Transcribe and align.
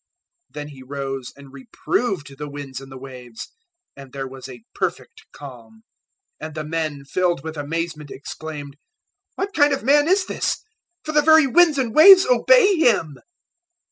Then 0.49 0.69
He 0.69 0.81
rose 0.81 1.31
and 1.37 1.53
reproved 1.53 2.35
the 2.39 2.49
winds 2.49 2.81
and 2.81 2.91
the 2.91 2.97
waves, 2.97 3.49
and 3.95 4.11
there 4.11 4.27
was 4.27 4.49
a 4.49 4.63
perfect 4.73 5.25
calm; 5.31 5.83
008:027 6.41 6.47
and 6.47 6.55
the 6.55 6.63
men, 6.63 7.05
filled 7.05 7.43
with 7.43 7.55
amazement, 7.55 8.09
exclaimed, 8.09 8.77
"What 9.35 9.53
kind 9.53 9.73
of 9.75 9.83
man 9.83 10.07
is 10.07 10.25
this? 10.25 10.63
for 11.03 11.11
the 11.11 11.21
very 11.21 11.45
winds 11.45 11.77
and 11.77 11.93
waves 11.93 12.25
obey 12.25 12.77
him!" 12.77 13.19